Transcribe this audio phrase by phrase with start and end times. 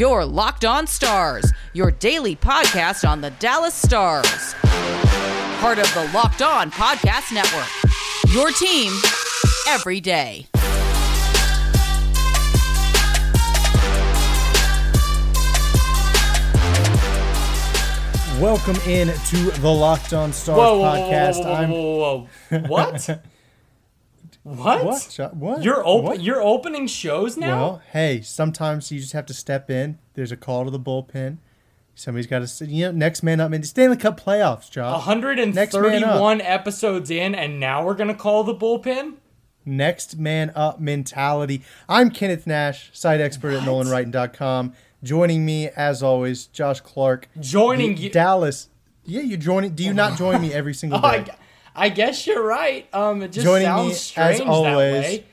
[0.00, 4.54] Your Locked On Stars, your daily podcast on the Dallas Stars.
[5.60, 7.68] Part of the Locked On Podcast Network.
[8.32, 8.94] Your team
[9.68, 10.46] every day.
[18.40, 21.44] Welcome in to the Locked On Stars Whoa, whoa, podcast.
[21.44, 22.68] whoa, whoa, I'm whoa, whoa, whoa.
[22.68, 23.20] What?
[24.42, 24.84] what?
[24.84, 25.34] what?
[25.34, 25.62] What?
[25.62, 26.04] You're open.
[26.04, 26.22] What?
[26.22, 27.56] You're opening shows now.
[27.58, 29.98] Well, hey, sometimes you just have to step in.
[30.14, 31.38] There's a call to the bullpen.
[31.94, 33.50] Somebody's got to, you know, next man up.
[33.50, 35.06] Man, Stanley Cup playoffs, Josh.
[35.06, 36.20] Next man up.
[36.20, 39.14] 131 episodes in, and now we're gonna call the bullpen.
[39.66, 41.62] Next man up mentality.
[41.88, 43.86] I'm Kenneth Nash, site expert at What?
[43.86, 44.72] NolanWrighton.com.
[45.02, 47.28] Joining me, as always, Josh Clark.
[47.38, 48.68] Joining you- Dallas.
[49.04, 49.74] Yeah, you joining?
[49.74, 51.32] Do you not join me every single Oh, I, day?
[51.74, 52.88] I guess you're right.
[52.92, 55.24] Um, it just Joining sounds me, strange as always, that way.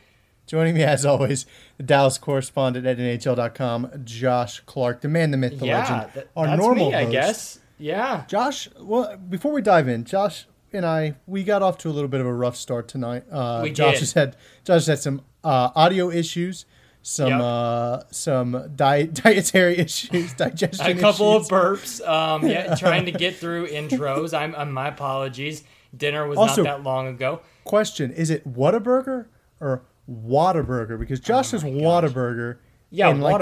[0.45, 1.45] Joining me as always,
[1.77, 6.11] the Dallas correspondent at NHL.com, Josh Clark, the man, the myth, the Yeah, legend.
[6.13, 7.59] that- Our that's normal me, I guess.
[7.77, 8.23] Yeah.
[8.27, 12.07] Josh, well, before we dive in, Josh and I, we got off to a little
[12.07, 13.23] bit of a rough start tonight.
[13.31, 13.99] Uh, We Josh did.
[13.99, 16.65] has had Josh has had some uh, audio issues,
[17.03, 17.41] some Yep.
[17.41, 21.51] uh, some diet dietary issues, digestion A couple issues.
[21.51, 22.07] of burps.
[22.07, 24.37] Um, yeah, trying to get through intros.
[24.37, 25.63] I'm, I'm my apologies.
[25.95, 27.41] Dinner was Also- not that long ago.
[27.63, 29.25] Question: Is it Whataburger
[29.59, 30.99] or Whataburger?
[30.99, 32.55] Because Josh says Whataburger.
[32.55, 33.41] Oh Yeah, and, like,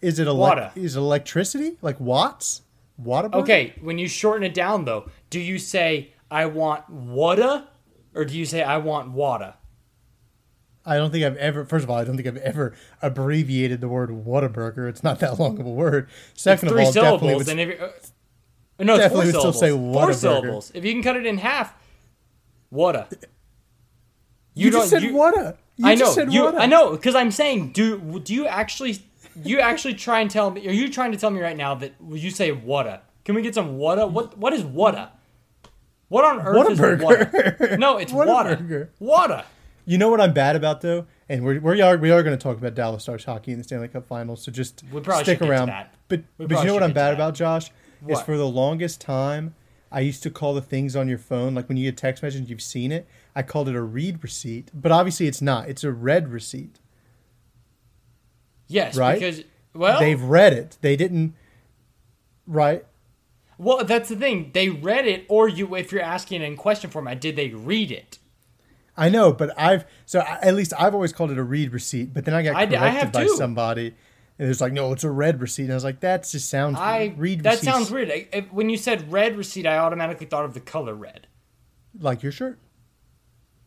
[0.00, 0.72] Is it elec- Whata.
[0.76, 2.62] Is it electricity like watts?
[3.02, 3.34] Whataburger.
[3.42, 7.68] Okay, when you shorten it down though, do you say I want wada
[8.14, 9.56] or do you say I want wada?
[10.84, 11.64] I don't think I've ever.
[11.64, 14.88] First of all, I don't think I've ever abbreviated the word Whataburger.
[14.88, 16.08] It's not that long of a word.
[16.34, 17.92] Second Three of all, definitely syllables, would, and if you're, uh,
[18.86, 19.60] no, it's definitely four would still syllables.
[19.60, 20.14] say four Whataburger.
[20.14, 20.72] syllables.
[20.74, 21.74] If you can cut it in half,
[22.70, 23.08] wada.
[24.54, 25.56] you, just don't- said you- Whata.
[25.76, 25.98] You I know.
[26.00, 26.58] Just said you, Whata.
[26.58, 28.98] I know because I'm saying, do do you actually
[29.44, 30.66] you actually try and tell me?
[30.66, 33.02] Are you trying to tell me right now that you say wada?
[33.24, 34.06] Can we get some wada?
[34.06, 35.12] What what is wada?
[36.08, 37.60] What on earth is Whataburger.
[37.60, 37.76] wada?
[37.76, 38.10] No, it's.
[38.12, 38.88] Whataburger.
[38.98, 39.44] Wada.
[39.86, 42.42] You know what I'm bad about though, and we're, we are we are going to
[42.42, 44.42] talk about Dallas Stars hockey in the Stanley Cup Finals.
[44.42, 45.66] So just We probably stick should get to around.
[45.68, 45.94] that.
[46.08, 47.14] But We but you probably know what should I'm get to bad that.
[47.14, 47.70] about, Josh?
[48.06, 49.54] Is for the longest time,
[49.90, 52.50] I used to call the things on your phone like when you get text messages,
[52.50, 53.08] you've seen it.
[53.34, 55.68] I called it a read receipt, but obviously it's not.
[55.68, 56.78] It's a read receipt.
[58.68, 59.18] Yes, Right?
[59.18, 59.42] because
[59.74, 60.76] well, They've read it.
[60.80, 61.34] They didn't.
[62.46, 62.84] Right.
[63.56, 64.50] Well, that's the thing.
[64.54, 68.18] They read it, or you, if you're asking in question format, did they read it?
[68.96, 72.12] I know, but I've so I, at least I've always called it a read receipt.
[72.12, 73.36] But then I got corrected I by too.
[73.36, 73.94] somebody,
[74.38, 75.64] and it's like, no, it's a red receipt.
[75.64, 77.42] And I was like, that just sounds I read.
[77.42, 78.10] that receipts sounds weird.
[78.10, 81.26] I, when you said red receipt, I automatically thought of the color red.
[81.98, 82.58] like your shirt.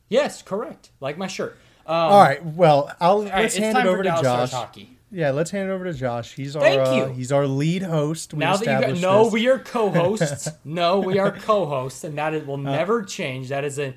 [0.09, 0.91] Yes, correct.
[0.99, 1.57] Like my shirt.
[1.85, 4.51] Um, All right, well, I'll right, let's it's hand it over to Josh.
[4.51, 4.97] Hockey.
[5.09, 6.33] Yeah, let's hand it over to Josh.
[6.35, 7.13] He's our Thank uh, you.
[7.13, 8.33] he's our lead host.
[8.33, 10.47] We Now that you got, no, we are co-hosts.
[10.63, 12.45] no, we are co-hosts, and that is, Uh.
[12.45, 13.49] will never change.
[13.49, 13.93] That is a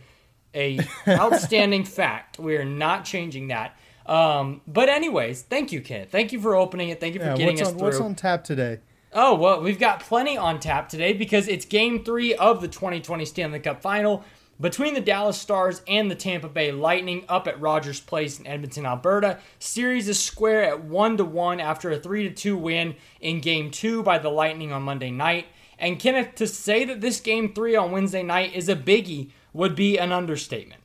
[0.54, 2.38] a outstanding fact.
[2.38, 3.76] We are not changing that.
[4.06, 6.10] Um, but anyways, thank you, Kenneth.
[6.10, 7.00] Thank you for opening it.
[7.00, 7.82] Thank you for yeah, getting us on through.
[7.86, 8.80] what's on tap today?
[9.12, 13.24] Oh, well, we've got plenty on tap today because it's game three of the 2020
[13.24, 14.24] Stanley Cup final
[14.60, 18.86] between the Dallas Stars and the Tampa Bay Lightning up at Rogers Place in Edmonton,
[18.86, 19.38] Alberta.
[19.58, 23.70] Series is square at 1 to 1 after a 3 to 2 win in game
[23.70, 25.46] two by the Lightning on Monday night.
[25.78, 29.74] And Kenneth, to say that this game three on Wednesday night is a biggie would
[29.74, 30.83] be an understatement.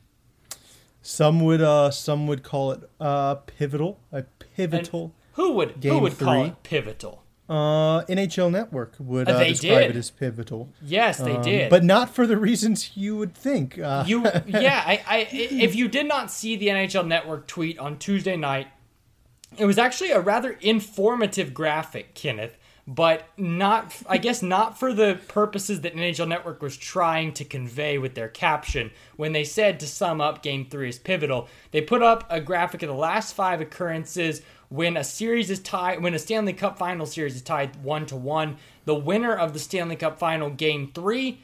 [1.02, 4.24] Some would uh some would call it uh pivotal, a
[4.56, 5.14] pivotal.
[5.34, 7.24] Who would who would call it pivotal?
[7.48, 9.90] Uh, NHL Network would Uh, uh, describe did.
[9.92, 10.70] it as pivotal.
[10.84, 11.72] Yes, they Um, did.
[11.72, 13.80] but not for the reasons you would think.
[13.80, 17.98] Uh, you yeah I, I if you did not see the nhl network tweet on
[17.98, 18.68] tuesday night
[19.58, 22.56] it was actually a rather informative graphic kenneth
[22.90, 28.00] but not i guess not for the purposes that nhl network was trying to convey
[28.00, 32.02] with their caption when they said to sum up game three is pivotal they put
[32.02, 36.20] up a graphic of the last five occurrences when a series is tied when a
[36.20, 40.18] stanley cup final series is tied one to one the winner of the stanley cup
[40.18, 41.40] final game three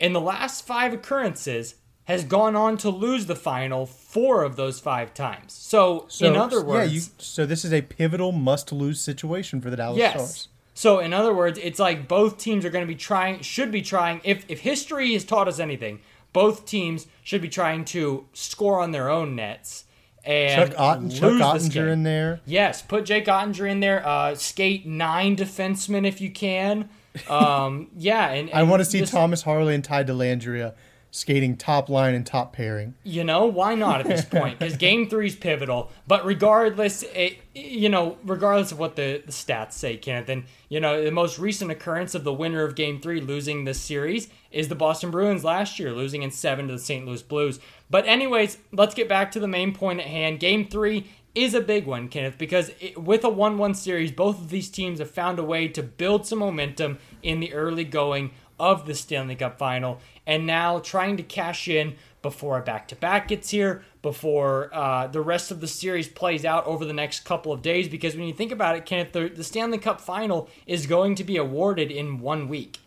[0.00, 1.76] in the last five occurrences
[2.08, 5.52] has gone on to lose the final four of those five times.
[5.52, 9.68] So, so, in other words, yeah, you, so this is a pivotal must-lose situation for
[9.68, 10.14] the Dallas yes.
[10.14, 10.48] Stars.
[10.78, 13.82] So in other words, it's like both teams are going to be trying, should be
[13.82, 14.20] trying.
[14.22, 15.98] If if history has taught us anything,
[16.32, 19.86] both teams should be trying to score on their own nets
[20.22, 22.38] and Chuck, Otten, Chuck Oettinger in there.
[22.46, 24.06] Yes, put Jake Oettinger in there.
[24.06, 26.88] Uh, skate nine defensemen if you can.
[27.28, 30.74] Um, yeah, and, I want to see this- Thomas Harley and Ty Dellandrea
[31.10, 32.94] skating top line and top pairing.
[33.02, 34.58] You know, why not at this point?
[34.58, 35.90] Because game three is pivotal.
[36.06, 40.80] But regardless, it, you know, regardless of what the, the stats say, Kenneth, and you
[40.80, 44.68] know, the most recent occurrence of the winner of Game Three losing this series is
[44.68, 47.06] the Boston Bruins last year, losing in seven to the St.
[47.06, 47.60] Louis Blues.
[47.90, 50.40] But anyways, let's get back to the main point at hand.
[50.40, 54.38] Game Three is a big one, Kenneth, because it, with a 1 1 series, both
[54.38, 58.30] of these teams have found a way to build some momentum in the early going
[58.58, 62.96] of the Stanley Cup final, and now trying to cash in before a back to
[62.96, 67.20] back gets here, before uh, the rest of the series plays out over the next
[67.20, 67.88] couple of days.
[67.88, 71.24] Because when you think about it, Kenneth, the, the Stanley Cup final is going to
[71.24, 72.78] be awarded in one week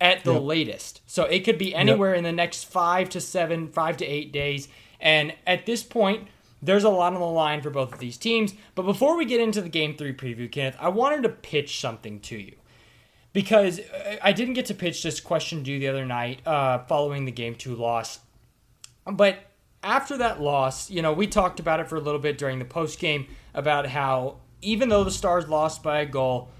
[0.00, 0.42] at the yep.
[0.42, 1.00] latest.
[1.06, 2.18] So it could be anywhere yep.
[2.18, 4.68] in the next five to seven, five to eight days.
[5.00, 6.28] And at this point,
[6.62, 8.54] there's a lot on the line for both of these teams.
[8.74, 12.20] But before we get into the game three preview, Kenneth, I wanted to pitch something
[12.20, 12.56] to you.
[13.32, 13.80] Because
[14.22, 17.32] I didn't get to pitch this question to you the other night uh, following the
[17.32, 18.20] game two loss.
[19.10, 19.38] But
[19.82, 22.64] after that loss, you know, we talked about it for a little bit during the
[22.64, 26.50] post game about how even though the Stars lost by a goal,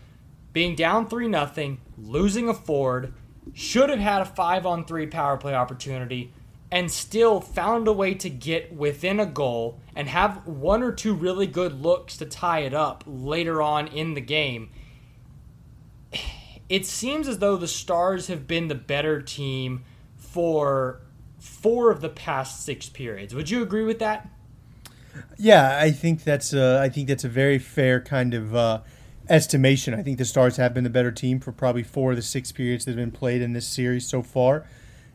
[0.52, 3.12] being down 3 nothing, losing a Ford,
[3.52, 6.32] should have had a 5 on 3 power play opportunity
[6.70, 11.14] and still found a way to get within a goal and have one or two
[11.14, 14.70] really good looks to tie it up later on in the game.
[16.68, 19.84] It seems as though the Stars have been the better team
[20.16, 21.00] for
[21.46, 23.34] four of the past six periods.
[23.34, 24.28] Would you agree with that?
[25.38, 28.80] Yeah, I think that's a, I think that's a very fair kind of uh,
[29.28, 29.94] estimation.
[29.94, 32.52] I think the Stars have been the better team for probably four of the six
[32.52, 34.66] periods that have been played in this series so far.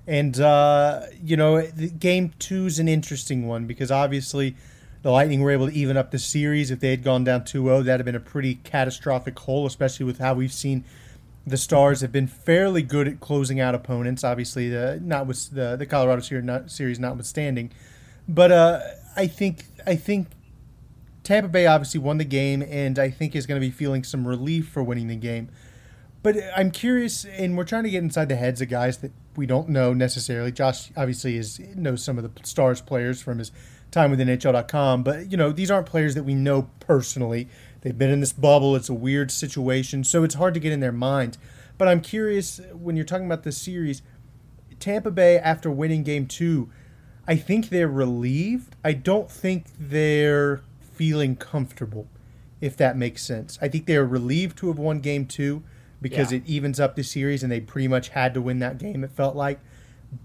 [0.08, 1.66] And uh, you know,
[2.00, 4.56] game two is an interesting one because obviously
[5.04, 6.72] the Lightning were able to even up the series.
[6.72, 10.20] If they had gone down 2-0, that'd have been a pretty catastrophic hole, especially with
[10.20, 10.84] how we've seen
[11.46, 14.24] the Stars have been fairly good at closing out opponents.
[14.24, 17.72] Obviously, the not with the the Colorado series, not, series notwithstanding,
[18.28, 18.80] but uh,
[19.16, 20.28] I think I think
[21.24, 24.28] Tampa Bay obviously won the game, and I think is going to be feeling some
[24.28, 25.50] relief for winning the game.
[26.24, 29.48] But I'm curious, and we're trying to get inside the heads of guys that we
[29.48, 30.52] don't know necessarily.
[30.52, 33.52] Josh obviously is knows some of the Stars players from his
[33.90, 37.48] time with NHL.com, but you know these aren't players that we know personally.
[37.82, 38.76] They've been in this bubble.
[38.76, 41.38] It's a weird situation, so it's hard to get in their mind.
[41.78, 44.02] But I'm curious when you're talking about this series,
[44.80, 46.70] Tampa Bay after winning game 2,
[47.28, 48.76] I think they're relieved.
[48.84, 52.08] I don't think they're feeling comfortable
[52.60, 53.58] if that makes sense.
[53.62, 55.64] I think they're relieved to have won game 2
[56.02, 56.38] because yeah.
[56.38, 59.12] it evens up the series and they pretty much had to win that game it
[59.12, 59.60] felt like.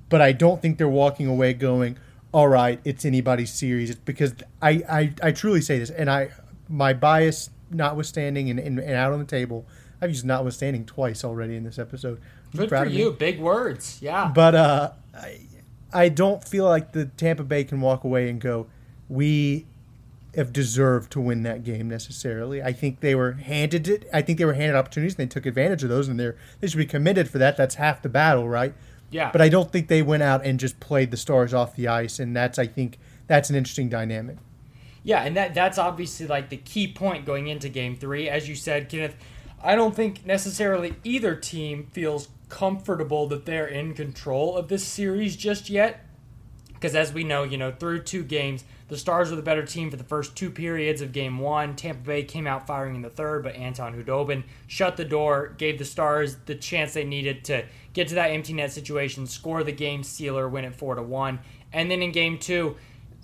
[0.08, 1.96] But I don't think they're walking away going,
[2.32, 3.90] all right, it's anybody's series.
[3.90, 6.30] It's because I, I, I truly say this, and I
[6.68, 9.66] my bias notwithstanding and, and, and, out on the table.
[10.00, 12.20] I've used notwithstanding twice already in this episode.
[12.54, 13.12] Good for you.
[13.12, 13.98] Big words.
[14.00, 14.30] Yeah.
[14.34, 15.40] But uh, I,
[15.92, 18.66] I don't feel like the Tampa Bay can walk away and go,
[19.08, 19.66] we
[20.36, 22.62] have deserved to win that game necessarily.
[22.62, 24.08] I think they were handed it.
[24.12, 26.68] I think they were handed opportunities and they took advantage of those and they're they
[26.68, 27.56] should be committed for that.
[27.56, 28.74] That's half the battle, right?
[29.10, 29.30] Yeah.
[29.32, 32.18] But I don't think they went out and just played the stars off the ice
[32.18, 34.36] and that's I think that's an interesting dynamic.
[35.06, 38.28] Yeah, and that that's obviously like the key point going into game three.
[38.28, 39.14] As you said, Kenneth,
[39.62, 45.36] I don't think necessarily either team feels comfortable that they're in control of this series
[45.36, 46.04] just yet.
[46.74, 49.92] Because as we know, you know, through two games, the Stars were the better team
[49.92, 51.76] for the first two periods of game one.
[51.76, 55.78] Tampa Bay came out firing in the third, but Anton Khudobin shut the door, gave
[55.78, 59.70] the Stars the chance they needed to get to that empty net situation, score the
[59.70, 61.38] game sealer, win it four to one.
[61.72, 62.74] And then in game two,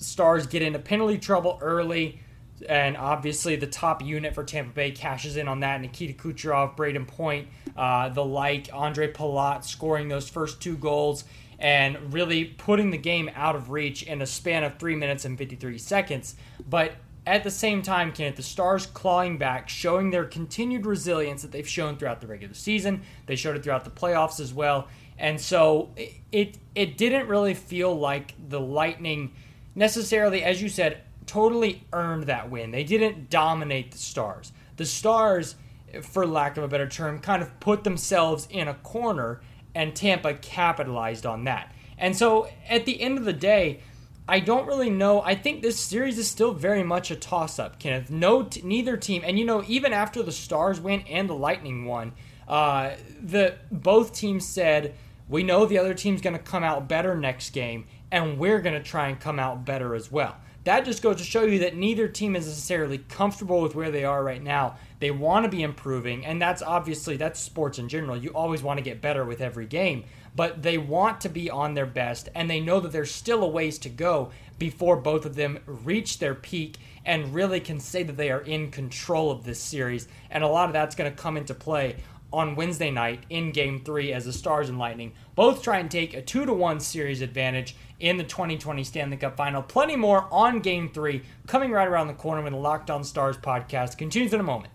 [0.02, 2.20] Stars get into penalty trouble early,
[2.68, 5.80] and obviously the top unit for Tampa Bay cashes in on that.
[5.80, 11.24] Nikita Kucherov, Brayden Point, uh, the like, Ondrej Palat scoring those first two goals
[11.58, 15.38] and really putting the game out of reach in a span of three minutes and
[15.38, 16.34] 53 seconds.
[16.68, 16.92] But
[17.24, 21.68] at the same time, Kenneth, the Stars clawing back, showing their continued resilience that they've
[21.68, 23.02] shown throughout the regular season.
[23.26, 24.88] They showed it throughout the playoffs as well.
[25.18, 29.32] And so it, it, it didn't really feel like the Lightning–
[29.74, 32.70] necessarily, as you said, totally earned that win.
[32.70, 34.52] They didn't dominate the Stars.
[34.76, 35.54] The Stars,
[36.02, 39.40] for lack of a better term, kind of put themselves in a corner,
[39.74, 41.72] and Tampa capitalized on that.
[41.98, 43.80] And so at the end of the day,
[44.28, 45.20] I don't really know.
[45.22, 48.10] I think this series is still very much a toss up, Kenneth.
[48.10, 51.86] No, t- neither team, and you know, even after the Stars win and the Lightning
[51.86, 52.12] won,
[52.46, 54.94] uh, the both teams said
[55.28, 58.80] we know the other team's going to come out better next game, and we're going
[58.80, 60.36] to try and come out better as well.
[60.64, 64.04] That just goes to show you that neither team is necessarily comfortable with where they
[64.04, 64.76] are right now.
[65.00, 68.16] They want to be improving, and that's obviously that's sports in general.
[68.16, 70.04] You always want to get better with every game,
[70.36, 73.48] but they want to be on their best, and they know that there's still a
[73.48, 78.16] ways to go before both of them reach their peak and really can say that
[78.16, 80.06] they are in control of this series.
[80.30, 81.96] And a lot of that's going to come into play
[82.32, 86.14] on Wednesday night in game three as the Stars and Lightning both try and take
[86.14, 89.62] a 2 to 1 series advantage in the 2020 Stanley Cup final.
[89.62, 93.36] Plenty more on game three coming right around the corner when the Locked On Stars
[93.36, 94.72] podcast continues in a moment.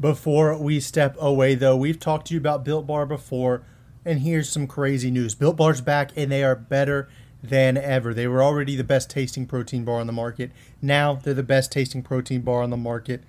[0.00, 3.62] Before we step away, though, we've talked to you about Built Bar before,
[4.04, 5.34] and here's some crazy news.
[5.34, 7.08] Built Bar's back, and they are better
[7.44, 8.14] than ever.
[8.14, 10.50] They were already the best tasting protein bar on the market.
[10.80, 13.22] Now they're the best tasting protein bar on the market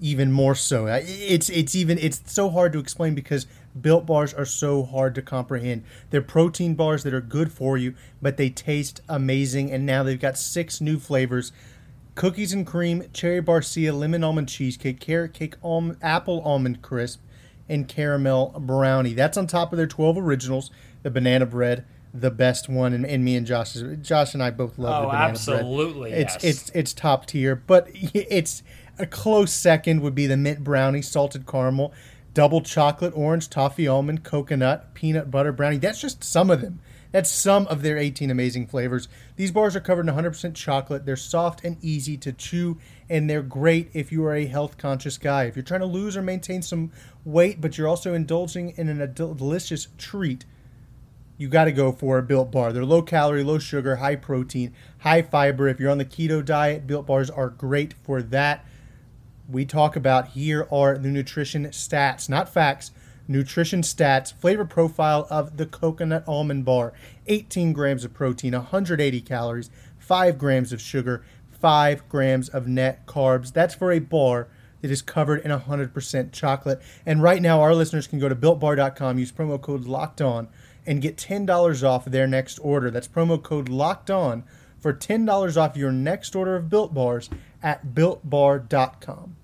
[0.00, 0.86] even more so.
[0.86, 3.46] It's it's even it's so hard to explain because
[3.80, 5.84] built bars are so hard to comprehend.
[6.10, 10.20] They're protein bars that are good for you, but they taste amazing and now they've
[10.20, 11.52] got six new flavors.
[12.14, 17.20] Cookies and cream, cherry barcia, lemon almond cheesecake, carrot cake, almond, apple almond crisp,
[17.68, 19.12] and caramel brownie.
[19.12, 20.70] That's on top of their 12 originals,
[21.02, 21.84] the banana bread,
[22.14, 25.12] the best one, and, and me and Josh, Josh and I both love oh, the
[25.12, 26.20] banana absolutely, bread.
[26.22, 26.36] Yes.
[26.36, 28.62] It's it's it's top tier, but it's
[28.98, 31.92] a close second would be the mint brownie, salted caramel,
[32.34, 35.78] double chocolate, orange, toffee almond, coconut, peanut butter brownie.
[35.78, 36.80] That's just some of them.
[37.12, 39.08] That's some of their 18 amazing flavors.
[39.36, 41.06] These bars are covered in 100% chocolate.
[41.06, 45.16] They're soft and easy to chew, and they're great if you are a health conscious
[45.16, 45.44] guy.
[45.44, 46.92] If you're trying to lose or maintain some
[47.24, 50.44] weight, but you're also indulging in a delicious treat,
[51.38, 52.72] you got to go for a Built Bar.
[52.72, 55.68] They're low calorie, low sugar, high protein, high fiber.
[55.68, 58.64] If you're on the keto diet, Built Bars are great for that
[59.48, 62.90] we talk about here are the nutrition stats, not facts,
[63.28, 66.92] nutrition stats, flavor profile of the coconut almond bar
[67.26, 73.52] 18 grams of protein, 180 calories, 5 grams of sugar, 5 grams of net carbs.
[73.52, 74.48] That's for a bar
[74.82, 76.80] that is covered in 100% chocolate.
[77.04, 80.48] And right now, our listeners can go to builtbar.com, use promo code locked on,
[80.86, 82.90] and get $10 off their next order.
[82.90, 84.44] That's promo code locked on
[84.86, 87.28] for $10 off your next order of built bars
[87.60, 89.34] at builtbar.com.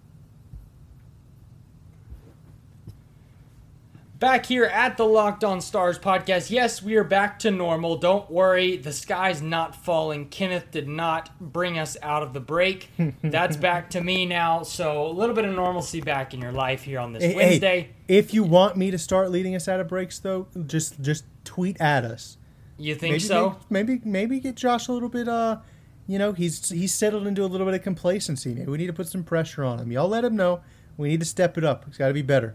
[4.21, 6.49] Back here at the Locked On Stars podcast.
[6.49, 7.97] Yes, we are back to normal.
[7.97, 10.29] Don't worry, the sky's not falling.
[10.29, 12.89] Kenneth did not bring us out of the break.
[13.25, 14.63] That's back to me now.
[14.63, 17.81] So a little bit of normalcy back in your life here on this hey, Wednesday.
[18.07, 21.25] Hey, if you want me to start leading us out of breaks, though, just just
[21.43, 22.37] tweet at us.
[22.79, 23.59] You think maybe, so?
[23.71, 25.29] Maybe, maybe maybe get Josh a little bit.
[25.29, 25.59] Uh,
[26.07, 28.55] you know, he's he's settled into a little bit of complacency.
[28.55, 29.93] Maybe we need to put some pressure on him.
[29.93, 30.61] Y'all let him know.
[30.97, 31.85] We need to step it up.
[31.89, 32.55] It's got to be better.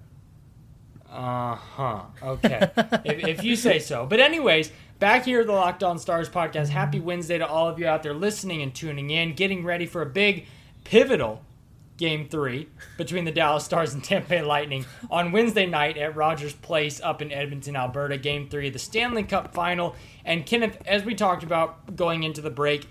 [1.10, 2.02] Uh huh.
[2.22, 2.70] Okay.
[3.06, 4.06] if, if you say so.
[4.06, 6.68] But, anyways, back here at the Locked On Stars podcast.
[6.70, 10.02] Happy Wednesday to all of you out there listening and tuning in, getting ready for
[10.02, 10.46] a big,
[10.84, 11.42] pivotal
[11.98, 16.54] game three between the Dallas Stars and Tampa Bay Lightning on Wednesday night at Rogers
[16.54, 18.18] Place up in Edmonton, Alberta.
[18.18, 19.96] Game three of the Stanley Cup final.
[20.24, 22.88] And, Kenneth, as we talked about going into the break,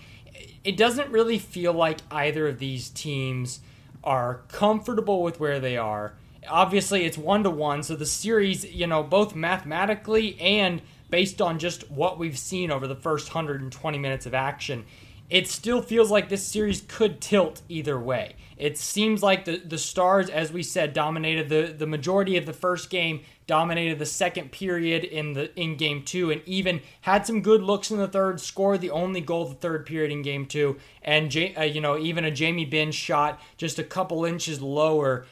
[0.64, 3.60] it doesn't really feel like either of these teams
[4.04, 6.14] are comfortable with where they are
[6.48, 11.58] obviously it's one to one, so the series, you know, both mathematically and based on
[11.58, 14.84] just what we've seen over the first 120 minutes of action,
[15.28, 18.36] it still feels like this series could tilt either way.
[18.56, 22.54] It seems like the, the Stars, as we said, dominated the, the majority of the
[22.54, 27.42] first game, dominated the second period in the in game two, and even had some
[27.42, 28.40] good looks in the third.
[28.40, 31.98] Scored the only goal of the third period in game two, and uh, you know
[31.98, 35.26] even a Jamie Benn shot just a couple inches lower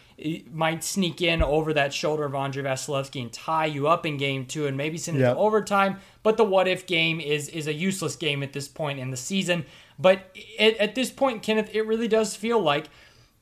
[0.53, 4.47] might sneak in over that shoulder of Andrei Vasilevskiy and tie you up in game
[4.47, 5.35] two and maybe send it yep.
[5.35, 5.99] to overtime.
[6.23, 9.17] But the what if game is is a useless game at this point in the
[9.17, 9.65] season.
[9.99, 12.89] But it, at this point, Kenneth, it really does feel like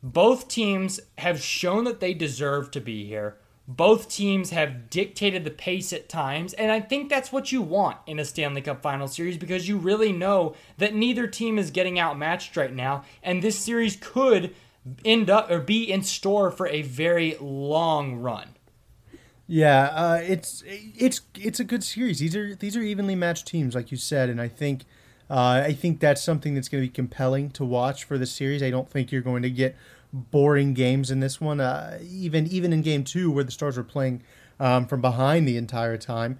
[0.02, 3.38] both teams have shown that they deserve to be here.
[3.68, 7.98] Both teams have dictated the pace at times, and I think that's what you want
[8.06, 11.98] in a Stanley Cup final series because you really know that neither team is getting
[11.98, 14.54] outmatched right now, and this series could
[15.04, 18.48] end up or be in store for a very long run.
[19.46, 22.18] Yeah, uh, it's it's it's a good series.
[22.18, 24.84] These are these are evenly matched teams, like you said, and I think
[25.32, 28.62] uh, I think that's something that's going to be compelling to watch for the series.
[28.62, 29.76] I don't think you're going to get
[30.12, 31.60] boring games in this one.
[31.60, 34.22] Uh, even even in game two, where the Stars were playing
[34.60, 36.38] um, from behind the entire time,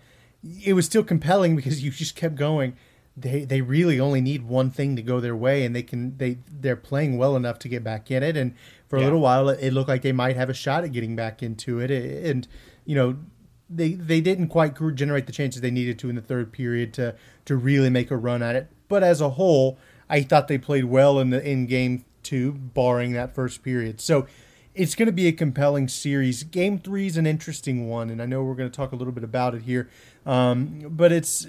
[0.64, 2.76] it was still compelling because you just kept going
[3.16, 6.38] they they really only need one thing to go their way, and they can they
[6.50, 8.36] they're playing well enough to get back in it.
[8.36, 8.54] And
[8.88, 9.04] for yeah.
[9.04, 11.78] a little while, it looked like they might have a shot at getting back into
[11.78, 11.90] it.
[11.90, 12.48] And
[12.84, 13.16] you know,
[13.74, 17.14] they they didn't quite generate the chances they needed to in the third period to
[17.44, 18.68] to really make a run at it.
[18.88, 23.12] But as a whole, I thought they played well in the in game two, barring
[23.12, 24.00] that first period.
[24.00, 24.26] So
[24.74, 26.42] it's going to be a compelling series.
[26.44, 29.12] Game three is an interesting one, and I know we're going to talk a little
[29.12, 29.88] bit about it here.
[30.24, 31.46] Um, but it's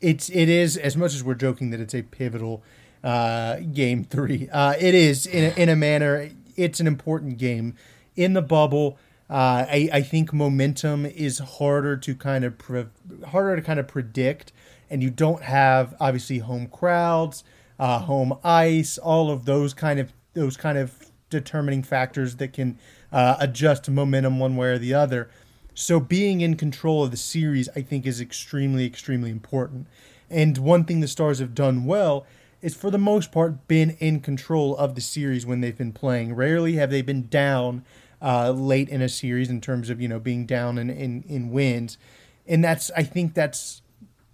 [0.00, 2.62] it's it is as much as we're joking that it's a pivotal
[3.02, 4.48] uh, game three.
[4.50, 6.30] Uh, it is in a, in a manner.
[6.56, 7.74] It's an important game
[8.16, 8.98] in the bubble.
[9.30, 12.86] Uh, I, I think momentum is harder to kind of pre-
[13.28, 14.52] harder to kind of predict,
[14.88, 17.44] and you don't have obviously home crowds,
[17.78, 22.78] uh, home ice, all of those kind of those kind of determining factors that can
[23.12, 25.28] uh, adjust momentum one way or the other.
[25.74, 29.86] So being in control of the series, I think, is extremely, extremely important.
[30.30, 32.26] And one thing the Stars have done well
[32.60, 36.34] is, for the most part, been in control of the series when they've been playing.
[36.34, 37.84] Rarely have they been down
[38.20, 41.50] uh, late in a series in terms of you know being down in, in, in
[41.50, 41.98] wins.
[42.46, 43.82] And that's I think that's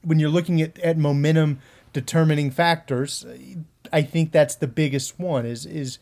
[0.02, 1.58] when you're looking at, at momentum
[1.92, 3.24] determining factors,
[3.92, 5.98] I think that's the biggest one is is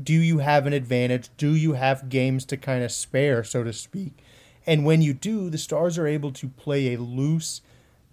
[0.00, 1.30] do you have an advantage?
[1.36, 4.22] Do you have games to kind of spare, so to speak?
[4.66, 7.60] And when you do, the Stars are able to play a loose,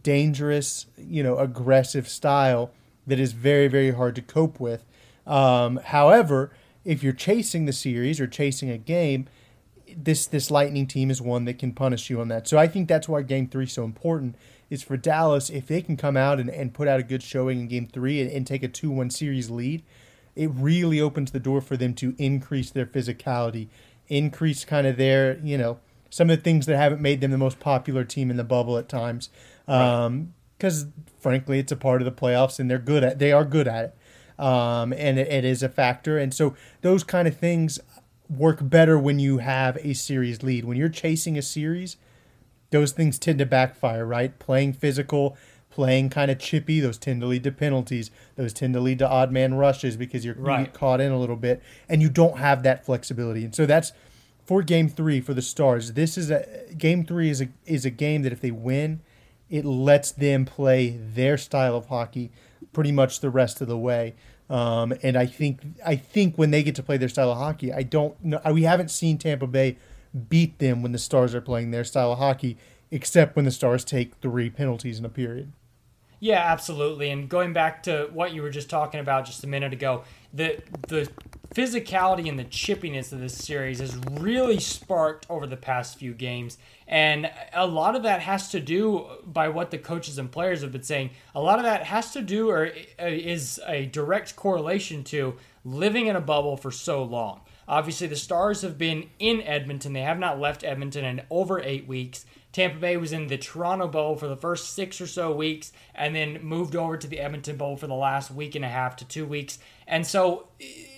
[0.04, 2.72] dangerous, you know, aggressive style
[3.08, 4.86] that is very, very hard to cope with.
[5.26, 6.52] Um, however,
[6.84, 9.28] if you're chasing the series or chasing a game,
[9.96, 12.48] this this Lightning team is one that can punish you on that.
[12.48, 14.36] So I think that's why Game Three is so important.
[14.70, 17.60] Is for Dallas if they can come out and, and put out a good showing
[17.60, 19.84] in Game Three and, and take a two one series lead,
[20.36, 23.68] it really opens the door for them to increase their physicality,
[24.08, 27.38] increase kind of their you know some of the things that haven't made them the
[27.38, 29.30] most popular team in the bubble at times.
[29.66, 33.46] Because um, frankly, it's a part of the playoffs, and they're good at they are
[33.46, 33.98] good at it,
[34.42, 36.18] um, and it, it is a factor.
[36.18, 37.80] And so those kind of things
[38.30, 40.66] work better when you have a series lead.
[40.66, 41.98] When you're chasing a series,
[42.72, 44.06] those things tend to backfire.
[44.06, 45.38] Right, playing physical.
[45.70, 48.12] Playing kind of chippy, those tend to lead to penalties.
[48.36, 50.74] Those tend to lead to odd man rushes because you're right.
[50.74, 53.46] caught in a little bit, and you don't have that flexibility.
[53.46, 53.94] And so that's
[54.44, 55.94] for game three for the Stars.
[55.94, 56.46] This is a
[56.78, 59.00] game three is a is a game that if they win,
[59.50, 62.32] it lets them play their style of hockey
[62.74, 64.14] pretty much the rest of the way.
[64.52, 67.72] Um, and I think I think when they get to play their style of hockey,
[67.72, 68.42] I don't know.
[68.52, 69.78] We haven't seen Tampa Bay
[70.28, 72.58] beat them when the Stars are playing their style of hockey,
[72.92, 75.54] except when the Stars take three penalties in a period.
[76.20, 77.10] Yeah, absolutely.
[77.12, 80.62] And going back to what you were just talking about just a minute ago, the
[80.88, 81.10] the
[81.54, 86.58] physicality and the chippiness of this series has really sparked over the past few games.
[86.88, 90.72] And a lot of that has to do by what the coaches and players have
[90.72, 91.12] been saying.
[91.36, 96.08] A lot of that has to do or uh, is a direct correlation to living
[96.08, 97.42] in a bubble for so long.
[97.68, 99.94] Obviously, the Stars have been in Edmonton.
[99.94, 102.26] They have not left Edmonton in over eight weeks.
[102.52, 106.16] Tampa Bay was in the Toronto Bowl for the first six or so weeks and
[106.16, 109.06] then moved over to the Edmonton Bowl for the last week and a half to
[109.06, 109.58] two weeks.
[109.88, 110.48] And so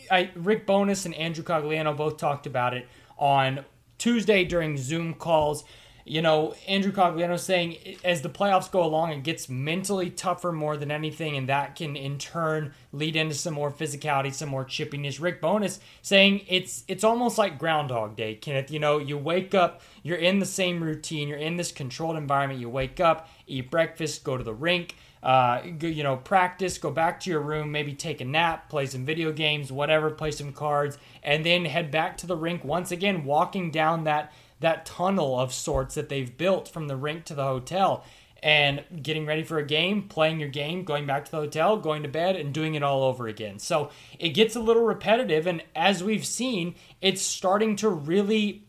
[0.10, 2.88] I, Rick Bowness and Andrew Cogliano both talked about it
[3.18, 3.66] on
[3.98, 5.64] Tuesday during Zoom calls
[6.06, 10.76] you know, Andrew Cogliano saying as the playoffs go along, it gets mentally tougher more
[10.76, 15.22] than anything, and that can in turn lead into some more physicality, some more chippiness.
[15.22, 18.70] Rick Bowness saying it's it's almost like Groundhog Day, Kenneth.
[18.70, 22.60] You know, you wake up, you're in the same routine, you're in this controlled environment.
[22.60, 27.22] You wake up, eat breakfast, go to the rink, uh, you know, practice, go back
[27.22, 30.98] to your room, maybe take a nap, play some video games, whatever, play some cards,
[31.24, 35.54] and then head back to the rink once again, walking down that that tunnel of
[35.54, 38.06] sorts that they've built from the rink to the hotel
[38.42, 42.04] and getting ready for a game, playing your game, going back to the hotel, going
[42.04, 43.58] to bed, and doing it all over again.
[43.58, 45.48] So it gets a little repetitive.
[45.48, 48.66] And as we've seen, it's starting to really,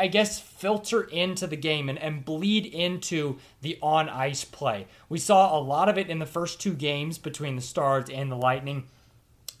[0.00, 4.86] I guess, filter into the game and, and bleed into the on ice play.
[5.10, 8.32] We saw a lot of it in the first two games between the Stars and
[8.32, 8.84] the Lightning.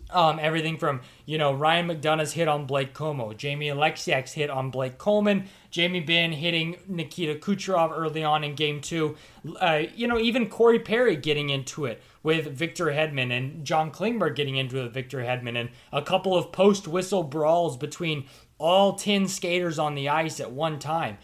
[0.08, 4.70] Um, everything from, you know, Ryan McDonagh's hit on Blake Comeau, Jamie Oleksiak's hit on
[4.70, 9.16] Blake Coleman, Jamie Benn hitting Nikita Kucherov early on in game two.
[9.60, 14.34] Uh, you know, even Corey Perry getting into it with Victor Hedman and John Klingberg
[14.34, 18.24] getting into it with Victor Hedman and a couple of post whistle brawls between
[18.60, 21.18] all 10 skaters on the ice at one time.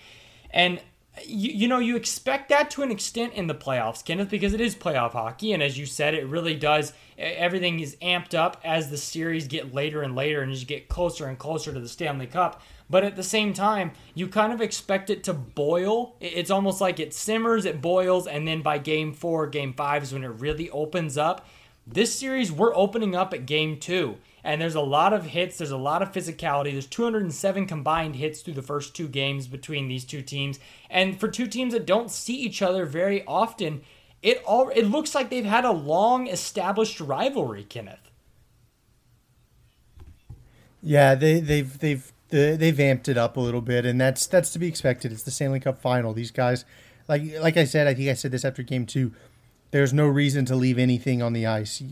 [0.50, 0.80] And
[1.24, 4.60] you, you know, you expect that to an extent in the playoffs, Kenneth, because it
[4.60, 5.52] is playoff hockey.
[5.52, 6.92] And as you said, it really does.
[7.18, 10.88] Everything is amped up as the series get later and later and as you get
[10.88, 12.62] closer and closer to the Stanley Cup.
[12.88, 16.16] But at the same time, you kind of expect it to boil.
[16.20, 20.12] It's almost like it simmers, it boils, and then by game four, game five is
[20.12, 21.46] when it really opens up.
[21.86, 25.58] This series, we're opening up at game two and there's a lot of hits.
[25.58, 26.70] There's a lot of physicality.
[26.70, 31.28] There's 207 combined hits through the first two games between these two teams, and for
[31.28, 33.82] two teams that don't see each other very often,
[34.22, 38.10] it all it looks like they've had a long established rivalry, Kenneth.
[40.80, 44.60] Yeah, they they've they've they've amped it up a little bit, and that's that's to
[44.60, 45.10] be expected.
[45.10, 46.12] It's the Stanley Cup final.
[46.12, 46.64] These guys,
[47.08, 49.12] like like I said, I think I said this after game two
[49.76, 51.82] there's no reason to leave anything on the ice.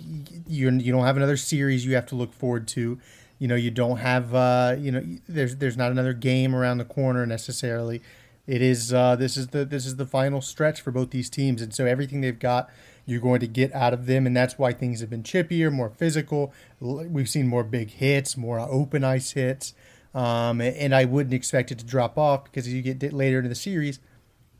[0.48, 2.98] You you don't have another series you have to look forward to.
[3.38, 6.86] You know, you don't have uh, you know there's there's not another game around the
[6.86, 8.00] corner necessarily.
[8.46, 11.60] It is uh, this is the this is the final stretch for both these teams,
[11.60, 12.70] and so everything they've got
[13.04, 15.90] you're going to get out of them, and that's why things have been chippier, more
[15.90, 16.54] physical.
[16.80, 19.74] We've seen more big hits, more open ice hits,
[20.14, 23.50] um, and I wouldn't expect it to drop off because as you get later into
[23.50, 23.98] the series,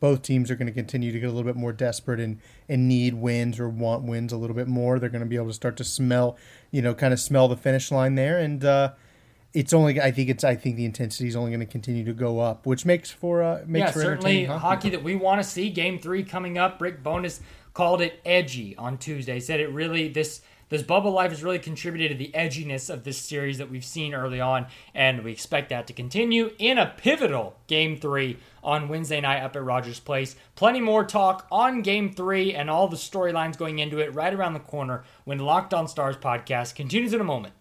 [0.00, 2.88] both teams are going to continue to get a little bit more desperate and, and
[2.88, 4.98] need wins or want wins a little bit more.
[4.98, 6.36] They're going to be able to start to smell,
[6.70, 8.92] you know, kind of smell the finish line there, and uh,
[9.54, 12.12] it's only I think it's I think the intensity is only going to continue to
[12.12, 14.60] go up, which makes for uh, makes yeah for certainly hockey.
[14.60, 14.90] hockey.
[14.90, 15.70] that we want to see.
[15.70, 16.80] Game three coming up.
[16.80, 17.40] Rick Bowness
[17.72, 19.38] called it edgy on Tuesday.
[19.40, 23.18] Said it really this this bubble life has really contributed to the edginess of this
[23.18, 27.56] series that we've seen early on, and we expect that to continue in a pivotal
[27.66, 30.36] game three on Wednesday night up at Rogers Place.
[30.54, 34.54] Plenty more talk on game three and all the storylines going into it right around
[34.54, 37.54] the corner when Locked On Stars podcast continues in a moment.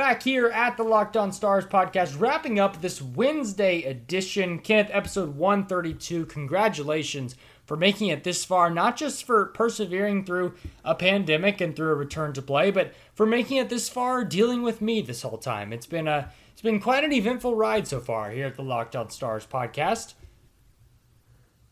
[0.00, 4.58] Back here at the Locked On Stars podcast, wrapping up this Wednesday edition.
[4.58, 6.24] Kenneth, episode 132.
[6.24, 7.36] Congratulations
[7.70, 10.52] for making it this far, not just for persevering through
[10.84, 14.62] a pandemic and through a return to play, but for making it this far dealing
[14.62, 15.72] with me this whole time.
[15.72, 18.96] It's been a it's been quite an eventful ride so far here at the Locked
[18.96, 20.14] On Stars podcast.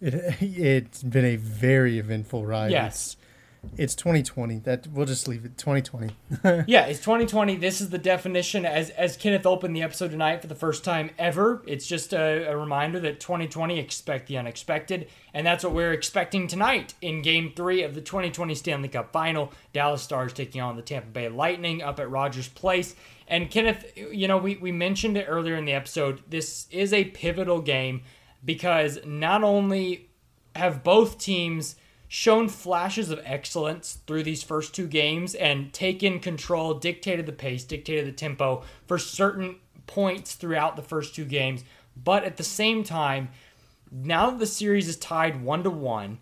[0.01, 2.71] It, it's been a very eventful ride.
[2.71, 2.95] Yes.
[2.95, 3.17] It's,
[3.77, 4.61] it's 2020.
[4.61, 6.15] That we'll just leave it 2020.
[6.67, 7.57] yeah, it's 2020.
[7.57, 8.65] This is the definition.
[8.65, 12.51] As as Kenneth opened the episode tonight for the first time ever, it's just a,
[12.51, 17.53] a, reminder that 2020 expect the unexpected, and that's what we're expecting tonight in Game
[17.55, 19.53] Three of the 2020 Stanley Cup Final.
[19.73, 22.95] Dallas Stars taking on the Tampa Bay Lightning up at Rogers Place.
[23.27, 26.23] And Kenneth, you know, we we mentioned it earlier in the episode.
[26.29, 28.03] This is a pivotal game
[28.45, 30.09] because not only
[30.57, 31.77] have both teams
[32.09, 37.65] shown flashes of excellence through these first two games and taken control, dictated the pace,
[37.65, 41.65] dictated the tempo for certain points throughout the first two games.
[42.03, 43.29] But at the same time,
[43.93, 46.19] now that the series is tied one to one,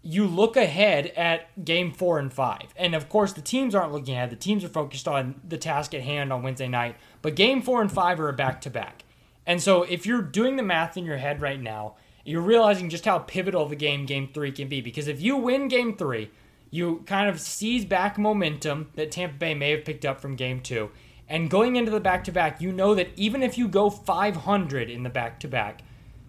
[0.00, 2.72] you look ahead at game four and five.
[2.76, 4.30] And of course, the teams aren't looking ahead.
[4.30, 6.96] The teams are focused on the task at hand on Wednesday night.
[7.20, 9.04] But game four and five are a back to back.
[9.44, 11.96] And so if you're doing the math in your head right now,
[12.28, 14.82] you're realizing just how pivotal the game game three can be.
[14.82, 16.30] Because if you win game three,
[16.70, 20.60] you kind of seize back momentum that Tampa Bay may have picked up from game
[20.60, 20.90] two.
[21.26, 24.90] And going into the back to back, you know that even if you go 500
[24.90, 25.80] in the back to back,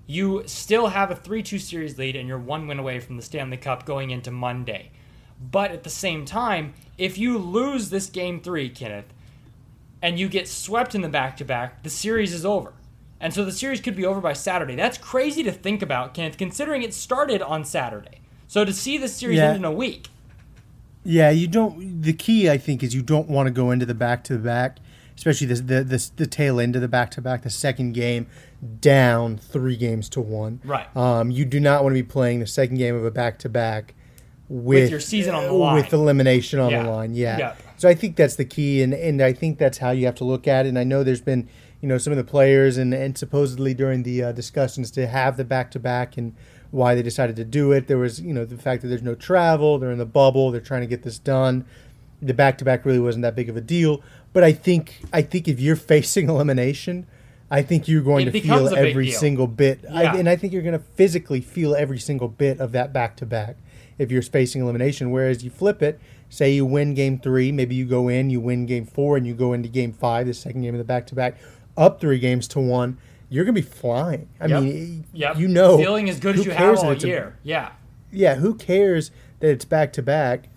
[0.08, 3.22] you still have a 3 2 series lead and you're one win away from the
[3.22, 4.92] Stanley Cup going into Monday.
[5.52, 9.14] But at the same time, if you lose this game three, Kenneth,
[10.02, 12.74] and you get swept in the back to back, the series is over.
[13.22, 14.76] And so the series could be over by Saturday.
[14.76, 18.20] That's crazy to think about, Kenneth, considering it started on Saturday.
[18.48, 19.50] So to see the series Yeah.
[19.50, 20.08] end in a week,
[21.04, 22.02] Yeah, you don't.
[22.02, 24.80] The key, I think, is you don't want to go into the back to back,
[25.16, 28.28] especially the the the, the tail end of the back to back, the second game,
[28.82, 30.60] down three games to one.
[30.64, 30.94] Right.
[30.96, 33.50] Um, you do not want to be playing the second game of a back to
[33.50, 33.94] back
[34.50, 35.76] with your season on the line.
[35.76, 36.84] with elimination on Yeah.
[36.84, 37.14] the line.
[37.14, 37.38] Yeah.
[37.38, 37.58] Yep.
[37.78, 40.26] So I think that's the key, and and I think that's how you have to
[40.26, 40.70] look at it.
[40.70, 41.48] And I know there's been
[41.82, 45.38] you know some of the players and and supposedly during the uh, discussions to have
[45.38, 46.36] the back to back and
[46.72, 47.88] why they decided to do it.
[47.88, 50.62] There was you know the fact that there's no travel, they're in the bubble, they're
[50.62, 51.66] trying to get this done.
[52.22, 54.02] The back to back really wasn't that big of a deal,
[54.34, 57.08] but I think I think if you're facing elimination.
[57.52, 60.62] I think you're going It to feel every single bit, I, and I think you're
[60.62, 63.58] going to physically feel every single bit of that back to back
[63.98, 65.10] if you're facing elimination.
[65.10, 68.68] Whereas you flip it, say you win game three, maybe you go in, you win
[68.68, 71.16] game four, and you go into game five, the second game of the back to
[71.16, 71.38] back,
[71.80, 72.98] up three games to one.
[73.30, 74.28] You're going to be flying.
[74.40, 74.64] I Yep.
[74.64, 75.38] mean, yep.
[75.38, 77.38] you know, feeling as good as you have all it's a- year.
[77.44, 77.72] yeah.
[78.12, 80.50] yeah, who cares that it's back to back?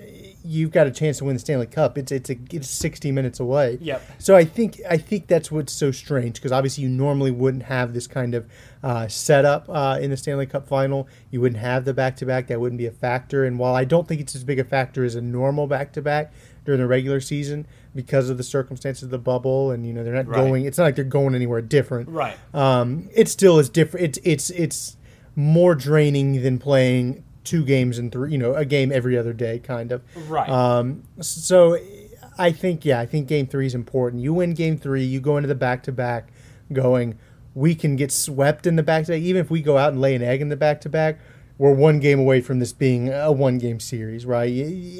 [0.45, 1.97] You've got a chance to win the Stanley Cup.
[1.97, 3.79] It's it's a, it's 60 minutes away.
[3.81, 4.03] Yep.
[4.19, 7.95] So I think I think that's what's so strange because obviously you normally wouldn't have
[7.95, 8.51] this kind of
[8.83, 11.07] uh, setup uh, in the Stanley Cup final.
[11.31, 12.49] You wouldn't have the back to back.
[12.49, 13.45] That wouldn't be a factor.
[13.45, 16.03] And while I don't think it's as big a factor as a normal back to
[16.03, 16.33] back
[16.65, 20.15] during the regular season because of the circumstances of the bubble and you know they're
[20.15, 20.37] not Right.
[20.37, 20.65] going.
[20.65, 22.37] It's not like they're going anywhere different Right.
[22.55, 24.07] um, it still is different.
[24.07, 24.97] It's it's it's
[25.37, 28.33] more draining than playing two games in three.
[28.33, 30.03] You know, a game every other day, kind of.
[30.29, 30.49] Right.
[30.49, 31.77] Um, so
[32.39, 34.23] I think yeah, I think game three is important.
[34.23, 36.29] You win game three, you go into the back to back,
[36.73, 37.19] going.
[37.55, 40.01] We can get swept in the back to back, even if we go out and
[40.01, 41.19] lay an egg in the back to back.
[41.59, 44.51] We're one game away from this being a one game series, right?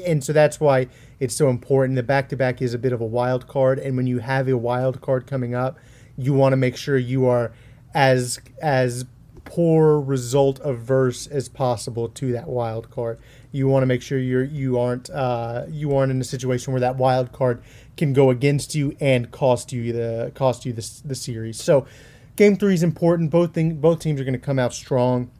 [0.05, 0.87] And so that's why
[1.23, 1.95] it's so important.
[1.95, 4.49] The back to back is a bit of a wild card, and when you have
[4.49, 5.79] a wild card coming up,
[6.17, 7.53] you want to make sure you are
[7.93, 9.05] as as
[9.45, 13.19] poor result averse as possible to that wild card.
[13.53, 16.81] You want to make sure you're you aren't uh, you aren't in a situation where
[16.81, 17.63] that wild card
[17.95, 21.61] can go against you and cost you the cost you the, the series.
[21.63, 21.87] So,
[22.35, 23.29] game three is important.
[23.31, 25.31] Both thing, both teams are going to come out strong.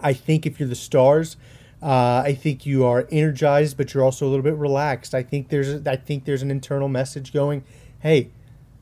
[0.00, 1.36] I think if you're the Stars,
[1.82, 5.14] uh, I think you are energized, but you're also a little bit relaxed.
[5.14, 7.64] I think there's I think there's an internal message going,
[8.00, 8.30] hey.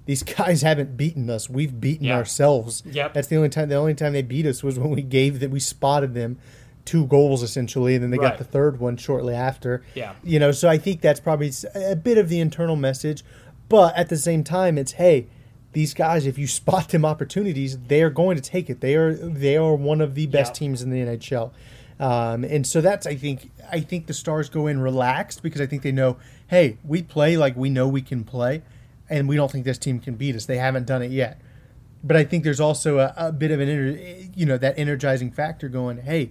[0.07, 1.51] These guys haven't beaten us.
[1.51, 2.15] We've beaten Yeah.
[2.15, 2.85] ourselves.
[2.87, 3.13] Yep.
[3.13, 3.69] That's the only time.
[3.71, 6.39] The only time they beat us was when we gave that we spotted them
[6.85, 8.29] two goals essentially, and then they Right.
[8.29, 9.83] got the third one shortly after.
[9.97, 10.13] Yeah.
[10.23, 13.25] You know, so I think that's probably a bit of the internal message,
[13.69, 15.27] but at the same time, it's hey,
[15.73, 18.81] these guys, if you spot them opportunities, they are going to take it.
[18.81, 20.59] They are they are one of the best Yeah.
[20.61, 21.51] teams in the NHL,
[21.99, 25.67] um, and so that's I think I think the Stars go in relaxed because I
[25.67, 26.17] think they know,
[26.49, 28.63] hey, we play like we know we can play,
[29.09, 30.47] and we don't think this team can beat us.
[30.47, 31.41] They haven't done it yet,
[32.05, 35.69] but I think there's also a, a bit of an you know that energizing factor
[35.69, 36.31] going, hey.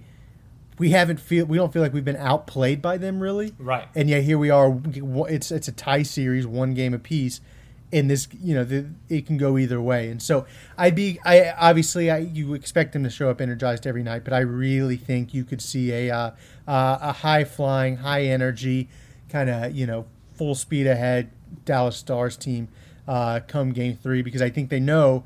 [0.78, 3.88] We haven't feel we don't feel like we've been outplayed by them really, Right.
[3.94, 4.78] and yet here we are.
[5.26, 7.40] It's it's a tie series, one game apiece.
[7.96, 10.10] In this, you know, the, it can go either way.
[10.10, 10.44] And so
[10.76, 14.34] I'd be, I obviously, I you expect them to show up energized every night, but
[14.34, 16.30] I really think you could see a uh,
[16.68, 18.88] uh, a high flying, high energy,
[19.30, 20.04] kind of you know
[20.34, 21.30] full speed ahead
[21.64, 22.68] Dallas Stars team
[23.08, 25.24] uh, come game three because I think they know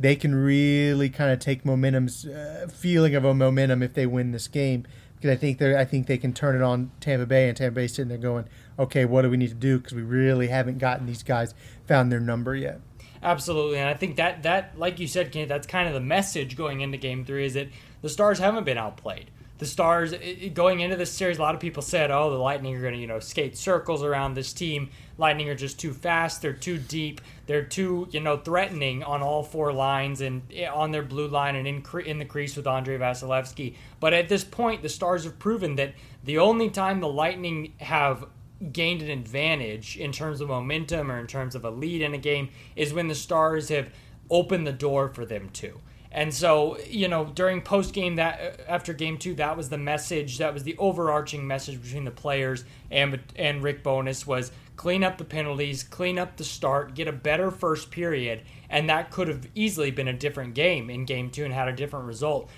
[0.00, 4.32] they can really kind of take momentum's uh, feeling of a momentum if they win
[4.32, 7.48] this game because I think they I think they can turn it on Tampa Bay
[7.48, 8.46] and Tampa Bay sitting there going,
[8.78, 11.54] okay, what do we need to do because we really haven't gotten these guys
[11.86, 12.80] found their number yet.
[13.22, 16.56] Absolutely, and I think that that, like you said, Kent, that's kind of the message
[16.56, 17.68] going into Game Three is that
[18.00, 19.30] the Stars haven't been outplayed.
[19.60, 22.38] The Stars i- i- going into this series, a lot of people said, "Oh, the
[22.38, 24.88] Lightning are going to you know skate circles around this team.
[25.18, 26.40] Lightning are just too fast.
[26.40, 27.20] They're too deep.
[27.46, 31.56] They're too you know threatening on all four lines and eh, on their blue line
[31.56, 35.38] and in in the crease with Andrei Vasilevskiy." But at this point, the Stars have
[35.38, 35.92] proven that
[36.24, 38.24] the only time the Lightning have
[38.72, 42.18] gained an advantage in terms of momentum or in terms of a lead in a
[42.18, 43.90] game is when the Stars have
[44.30, 45.80] opened the door for them to.
[46.12, 49.78] And so, you know, during post game that uh, after game 2 that was the
[49.78, 55.04] message, that was the overarching message between the players and and Rick Bowness was clean
[55.04, 59.28] up the penalties, clean up the start, get a better first period, and that could
[59.28, 62.50] have easily been a different game in game 2 and had a different result.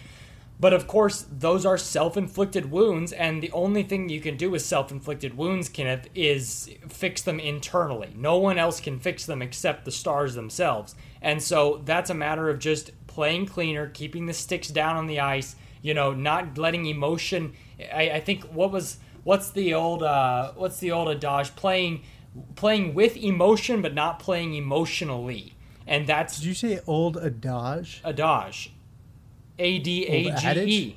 [0.63, 4.49] But of course, those are self inflicted wounds, and the only thing you can do
[4.49, 8.15] with self inflicted wounds, Kenneth, is fix them internally.
[8.15, 10.95] No one else can fix them except the stars themselves.
[11.21, 15.21] And so that's a matter of just playing cleaner, keeping the sticks down on the
[15.21, 17.53] ice, you know, not letting emotion.
[17.93, 18.99] I, I think what was.
[19.25, 22.03] What's the old uh, what's the old adage playing
[22.57, 25.55] playing with emotion but not playing emotionally
[25.87, 28.01] and that's Did you say old adage?
[28.05, 28.73] adage
[29.59, 30.69] A D A G adage?
[30.69, 30.97] E.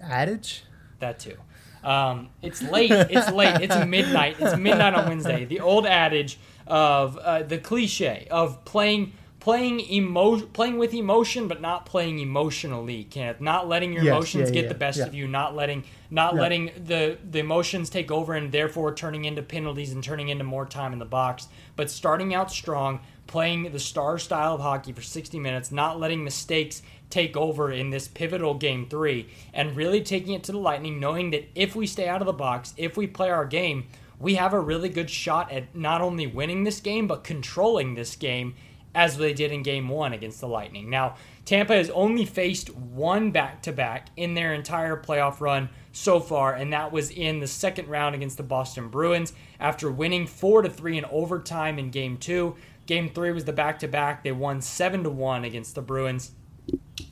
[0.00, 0.64] Adage?
[0.98, 1.36] That too.
[1.82, 2.90] Um, it's late.
[2.90, 3.62] It's late.
[3.62, 4.36] It's midnight.
[4.38, 5.44] It's midnight on Wednesday.
[5.44, 9.12] The old adage of uh, the cliche of playing
[9.46, 13.04] playing emo- playing with emotion, but not playing emotionally.
[13.04, 15.06] Kenneth, not letting your Yes, emotions yeah, get yeah, the best yeah.
[15.06, 15.28] of you.
[15.28, 20.02] Not letting not letting the the emotions take over, and therefore turning into penalties and
[20.02, 21.46] turning into more time in the box.
[21.76, 26.24] But starting out strong, playing the star style of hockey for 60 minutes, not letting
[26.24, 30.98] mistakes take over in this pivotal game three, and really taking it to the Lightning,
[30.98, 33.86] knowing that if we stay out of the box, if we play our game,
[34.18, 38.16] we have a really good shot at not only winning this game, but controlling this
[38.16, 38.56] game
[38.96, 40.88] as they did in game one against the Lightning.
[40.88, 46.18] Now, Tampa has only faced one back to back in their entire playoff run so
[46.18, 50.62] far, and that was in the second round against the Boston Bruins after winning 4
[50.62, 52.56] to 3 in overtime in game two.
[52.86, 54.24] Game three was the back to back.
[54.24, 56.30] They won 7 to 1 against the Bruins.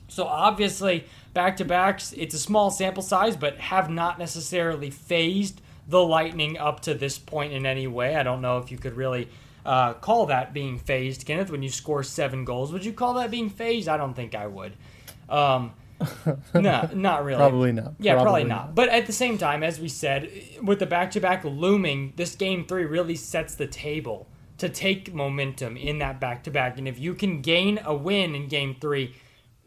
[0.07, 5.61] So obviously, back to backs, it's a small sample size, but have not necessarily phased
[5.87, 8.15] the Lightning up to this point in any way.
[8.15, 9.29] I don't know if you could really
[9.65, 11.49] uh, call that being phased, Kenneth.
[11.49, 13.87] When you score seven goals, would you call that being phased?
[13.89, 14.73] I don't think I would.
[15.29, 15.73] Um,
[16.53, 17.37] no, not really.
[17.37, 17.93] Probably not.
[17.99, 18.65] Yeah, probably, Probably not.
[18.67, 18.75] not.
[18.75, 20.29] But at the same time, as we said,
[20.61, 25.13] with the back to back looming, this game three really sets the table to take
[25.13, 26.77] momentum in that back to back.
[26.77, 29.15] And if you can gain a win in game three,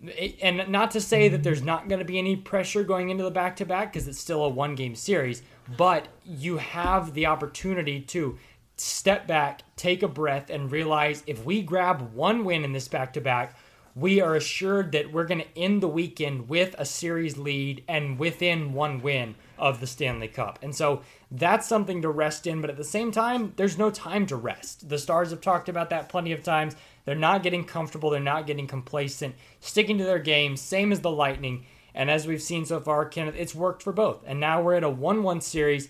[0.03, 3.25] it- and not to say that there's not going to be any pressure going into
[3.25, 5.43] the back to back because it's still a one game series,
[5.77, 8.39] but you have the opportunity to
[8.81, 13.12] step back, take a breath, and realize if we grab one win in this back
[13.14, 13.57] to back,
[13.95, 18.19] we are assured that we're going to end the weekend with a series lead and
[18.19, 20.61] within one win of the Stanley Cup.
[20.62, 24.27] And so that's something to rest in, but at the same time, there's no time
[24.27, 24.88] to rest.
[24.88, 26.77] The Stars have talked about that plenty of times.
[27.05, 31.11] They're not getting comfortable, they're not getting complacent, sticking to their game, same as the
[31.11, 31.64] Lightning.
[31.95, 34.23] And as we've seen so far, Kenneth, it's worked for both.
[34.27, 35.88] And now we're at a 1 1 series.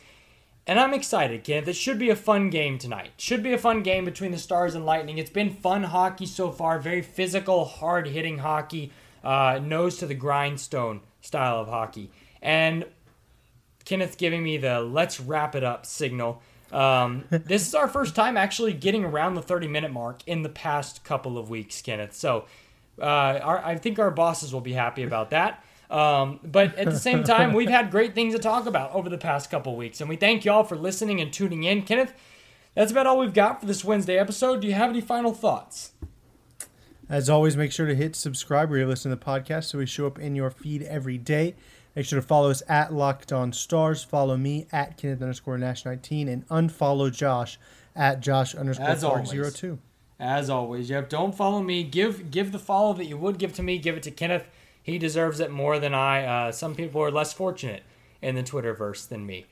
[0.68, 1.66] And I'm excited, Kenneth.
[1.66, 3.12] It should be a fun game tonight.
[3.16, 5.16] Should be a fun game between the Stars and Lightning.
[5.16, 8.92] It's been fun hockey so far, very physical, hard hitting hockey,
[9.24, 12.10] uh, nose to the grindstone style of hockey.
[12.42, 12.84] And
[13.86, 16.42] Kenneth giving me the let's wrap it up signal.
[16.70, 20.50] Um, this is our first time actually getting around the 30 minute mark in the
[20.50, 22.12] past couple of weeks, Kenneth.
[22.12, 22.44] So
[23.00, 23.04] uh,
[23.42, 25.64] our, I think our bosses will be happy about that.
[25.90, 29.18] Um, but at the same time, we've had great things to talk about over the
[29.18, 31.82] past couple weeks, and we thank y'all for listening and tuning in.
[31.82, 32.12] Kenneth,
[32.74, 34.60] that's about all we've got for this Wednesday episode.
[34.60, 35.92] Do you have any final thoughts?
[37.08, 39.86] As always, make sure to hit subscribe where you listen to the podcast so we
[39.86, 41.54] show up in your feed every day.
[41.96, 44.04] Make sure to follow us at Locked On Stars.
[44.04, 47.58] Follow me at Kenneth underscore Nash 19 and unfollow Josh
[47.96, 49.78] at Josh underscore Clark 02.
[50.20, 51.08] As always, yep.
[51.08, 51.82] Don't follow me.
[51.82, 53.78] Give give the follow that you would give to me.
[53.78, 54.44] Give it to Kenneth.
[54.88, 56.24] He deserves it more than I.
[56.24, 57.82] Uh, some people are less fortunate
[58.22, 59.44] in the Twitterverse than me.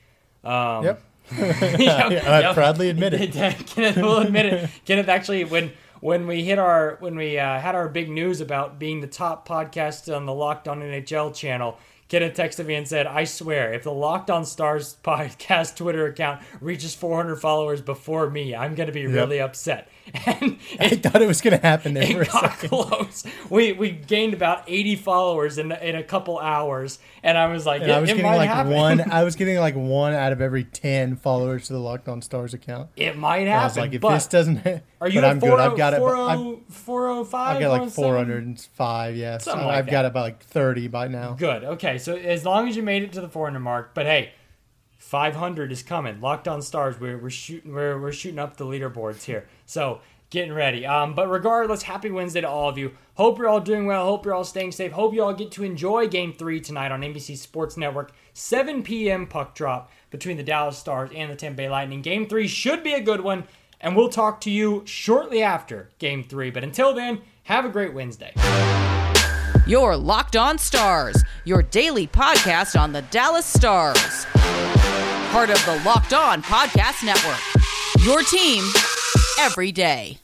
[0.42, 1.02] Um, Yep.
[1.38, 2.54] Yep, I yep.
[2.54, 3.32] proudly admit it.
[3.66, 4.70] Kenneth will admit it.
[4.86, 8.78] Kenneth actually, when when we hit our when we uh, had our big news about
[8.78, 13.06] being the top podcast on the Locked On NHL channel, Kenneth texted me and said,
[13.06, 18.54] "I swear, if the Locked On Stars podcast Twitter account reaches 400 followers before me,
[18.54, 19.88] I'm going to be really upset."
[20.26, 22.68] And I thought it was going to happen there for it a got second.
[22.70, 23.24] close.
[23.50, 27.82] We we gained about 80 followers in in a couple hours, and I was like,
[27.82, 28.72] And I was it getting might like happen.
[28.72, 29.00] one.
[29.12, 32.54] I was getting like one out of every ten followers to the Locked On Stars
[32.54, 32.90] account.
[32.96, 33.60] It might And happen.
[33.62, 34.66] I was like, if this doesn't,
[35.00, 35.58] are you but I'm good.
[35.60, 35.98] I've got it.
[35.98, 37.56] 40 I've, 405?
[37.56, 38.56] I've got like 407?
[38.56, 39.16] 405.
[39.16, 39.90] Yeah, so like I've that.
[39.90, 41.32] got about like 30 by now.
[41.34, 41.64] Good.
[41.64, 44.32] Okay, so as long as you made it to the 400 mark, but hey,
[45.06, 46.20] 500 is coming.
[46.20, 46.98] Locked on stars.
[46.98, 47.72] We're, we're shooting.
[47.72, 49.46] We're, we're shooting up the leaderboards here.
[49.64, 50.84] So getting ready.
[50.84, 52.90] Um, but regardless, happy Wednesday to all of you.
[53.14, 54.04] Hope you're all doing well.
[54.04, 54.90] Hope you're all staying safe.
[54.90, 58.10] Hope you all get to enjoy Game Three tonight on NBC Sports Network.
[58.34, 59.28] 7 p.m.
[59.28, 62.02] puck drop between the Dallas Stars and the Tampa Bay Lightning.
[62.02, 63.44] Game Three should be a good one,
[63.80, 66.50] and we'll talk to you shortly after Game Three.
[66.50, 68.32] But until then, have a great Wednesday.
[69.66, 74.24] Your Locked On Stars, your daily podcast on the Dallas Stars.
[75.32, 77.40] Part of the Locked On Podcast Network.
[78.04, 78.62] Your team
[79.40, 80.18] every day.